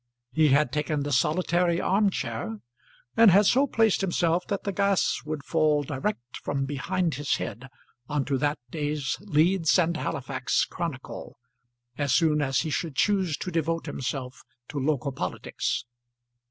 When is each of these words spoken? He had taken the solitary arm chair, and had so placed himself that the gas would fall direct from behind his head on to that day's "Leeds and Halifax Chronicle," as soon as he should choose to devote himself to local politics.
He 0.31 0.47
had 0.47 0.71
taken 0.71 1.03
the 1.03 1.11
solitary 1.11 1.79
arm 1.79 2.09
chair, 2.09 2.57
and 3.15 3.29
had 3.29 3.45
so 3.45 3.67
placed 3.67 4.01
himself 4.01 4.47
that 4.47 4.63
the 4.63 4.71
gas 4.71 5.21
would 5.25 5.45
fall 5.45 5.83
direct 5.83 6.37
from 6.41 6.65
behind 6.65 7.13
his 7.13 7.35
head 7.35 7.67
on 8.09 8.25
to 8.25 8.39
that 8.39 8.57
day's 8.71 9.15
"Leeds 9.19 9.77
and 9.77 9.95
Halifax 9.95 10.65
Chronicle," 10.65 11.37
as 11.99 12.15
soon 12.15 12.41
as 12.41 12.61
he 12.61 12.71
should 12.71 12.95
choose 12.95 13.37
to 13.37 13.51
devote 13.51 13.85
himself 13.85 14.41
to 14.69 14.79
local 14.79 15.11
politics. 15.11 15.85